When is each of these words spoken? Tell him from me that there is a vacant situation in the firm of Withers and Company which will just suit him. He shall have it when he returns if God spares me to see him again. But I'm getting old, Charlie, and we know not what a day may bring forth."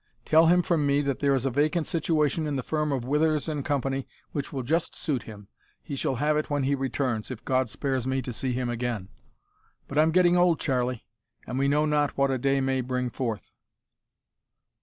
Tell 0.25 0.47
him 0.47 0.63
from 0.63 0.87
me 0.87 1.01
that 1.03 1.19
there 1.19 1.35
is 1.35 1.45
a 1.45 1.51
vacant 1.51 1.85
situation 1.85 2.47
in 2.47 2.55
the 2.55 2.63
firm 2.63 2.91
of 2.91 3.05
Withers 3.05 3.47
and 3.47 3.63
Company 3.63 4.07
which 4.31 4.51
will 4.51 4.63
just 4.63 4.95
suit 4.95 5.21
him. 5.29 5.47
He 5.83 5.95
shall 5.95 6.15
have 6.15 6.35
it 6.37 6.49
when 6.49 6.63
he 6.63 6.73
returns 6.73 7.29
if 7.29 7.45
God 7.45 7.69
spares 7.69 8.07
me 8.07 8.19
to 8.23 8.33
see 8.33 8.51
him 8.51 8.67
again. 8.67 9.09
But 9.87 9.99
I'm 9.99 10.09
getting 10.09 10.35
old, 10.35 10.59
Charlie, 10.59 11.05
and 11.45 11.59
we 11.59 11.67
know 11.67 11.85
not 11.85 12.17
what 12.17 12.31
a 12.31 12.39
day 12.39 12.61
may 12.61 12.81
bring 12.81 13.11
forth." 13.11 13.51